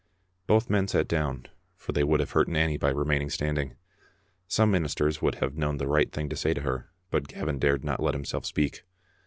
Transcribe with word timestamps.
Both 0.47 0.67
men 0.67 0.87
sat 0.87 1.07
down, 1.07 1.45
for 1.77 1.91
they 1.91 2.03
would 2.03 2.21
have 2.21 2.31
hurt 2.31 2.47
Nanny 2.47 2.75
by 2.75 2.89
remaining 2.89 3.29
standing. 3.29 3.75
Some 4.47 4.71
ministers 4.71 5.21
would 5.21 5.35
have 5.35 5.55
known 5.59 5.77
the 5.77 5.85
right 5.85 6.11
thing 6.11 6.27
to 6.29 6.35
say 6.35 6.55
to 6.55 6.61
her, 6.61 6.89
but 7.11 7.27
Gavin 7.27 7.59
dared 7.59 7.83
not 7.83 8.01
let 8.01 8.15
himself 8.15 8.47
speak. 8.47 8.83